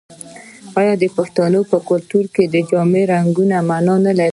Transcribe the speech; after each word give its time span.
آیا 0.79 0.93
د 1.01 1.05
پښتنو 1.17 1.61
په 1.71 1.77
کلتور 1.89 2.25
کې 2.35 2.43
د 2.53 2.55
جامو 2.69 3.01
رنګونه 3.13 3.57
مانا 3.69 3.95
نلري؟ 4.05 4.29